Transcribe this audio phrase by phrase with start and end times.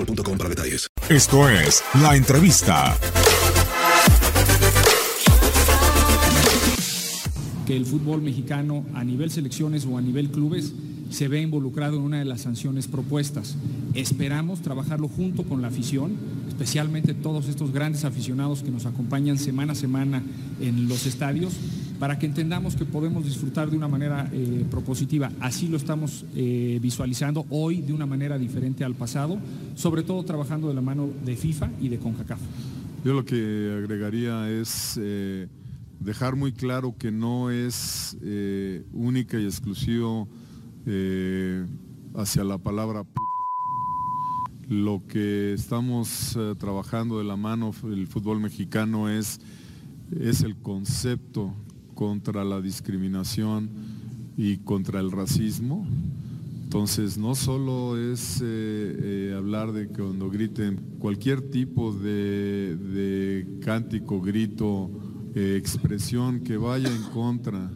[0.00, 0.88] boostmobile.com para detalles.
[1.08, 2.96] Esto es La Entrevista.
[7.66, 10.72] Que el fútbol mexicano a nivel selecciones o a nivel clubes
[11.10, 13.56] se ve involucrado en una de las sanciones propuestas.
[13.94, 16.16] Esperamos trabajarlo junto con la afición,
[16.48, 20.22] especialmente todos estos grandes aficionados que nos acompañan semana a semana
[20.60, 21.54] en los estadios,
[22.00, 25.30] para que entendamos que podemos disfrutar de una manera eh, propositiva.
[25.38, 29.38] Así lo estamos eh, visualizando hoy de una manera diferente al pasado,
[29.74, 32.40] sobre todo trabajando de la mano de FIFA y de CONCACAF.
[33.04, 35.46] Yo lo que agregaría es eh,
[36.00, 38.16] dejar muy claro que no es
[38.94, 40.26] única y exclusivo
[42.14, 43.04] hacia la palabra.
[44.68, 49.38] Lo que estamos trabajando de la mano el fútbol mexicano es,
[50.18, 51.54] es el concepto
[52.00, 53.68] contra la discriminación
[54.34, 55.86] y contra el racismo.
[56.62, 64.18] Entonces no solo es eh, eh, hablar de que cuando griten cualquier tipo de, cántico,
[64.22, 64.90] grito,
[65.34, 67.70] eh, expresión que vaya en contra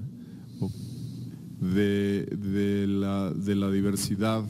[1.61, 4.43] de, la, diversidad,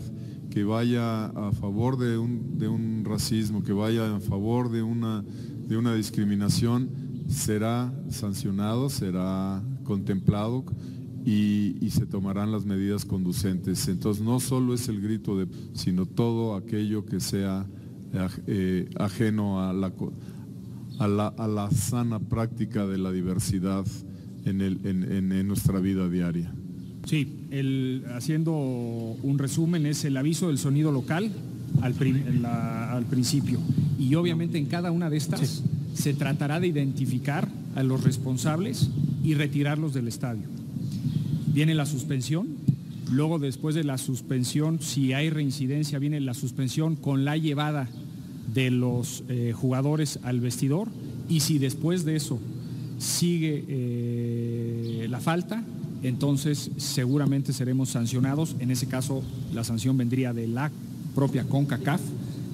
[0.51, 5.25] que vaya a favor de un, racismo, que vaya a favor de una
[5.97, 10.65] discriminación, será sancionado, será contemplado
[11.25, 13.89] y, y, se tomarán las medidas conducentes.
[13.89, 17.67] Entonces no solo es el grito, de, sino todo aquello que sea
[18.47, 19.93] eh, ajeno a la,
[20.99, 23.87] a, la, a la, sana práctica de la diversidad
[24.45, 26.53] en, el, en, en, en nuestra vida diaria.
[27.07, 31.33] Sí, el, haciendo un resumen, es el aviso del sonido local
[31.81, 31.95] al,
[32.43, 33.59] la, al principio.
[33.99, 35.63] Y obviamente en cada una de estas sí.
[35.95, 38.91] Se tratará de identificar a los responsables
[39.23, 40.43] y retirarlos del estadio.
[41.53, 42.49] Viene la suspensión,
[43.11, 47.89] luego después de la suspensión, si hay reincidencia, viene la suspensión con la llevada
[48.53, 50.89] de los eh, jugadores al vestidor
[51.29, 52.39] y si después de eso
[52.99, 55.65] sigue eh, la falta,
[56.03, 58.57] entonces seguramente seremos sancionados.
[58.59, 59.23] En ese caso,
[59.53, 60.71] la sanción vendría de la
[61.15, 62.01] propia CONCACAF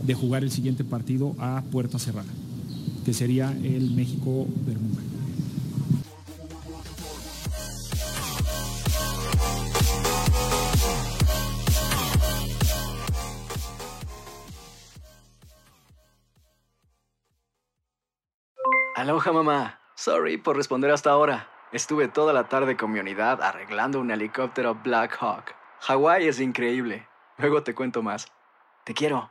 [0.06, 2.28] de jugar el siguiente partido a puerta cerrada,
[3.04, 5.02] que sería el México-Bermuda.
[18.96, 19.80] Aloha mamá.
[19.94, 21.48] Sorry por responder hasta ahora.
[21.72, 25.54] Estuve toda la tarde con mi unidad arreglando un helicóptero Black Hawk.
[25.80, 27.08] Hawái es increíble.
[27.38, 28.30] Luego te cuento más.
[28.84, 29.30] Te quiero.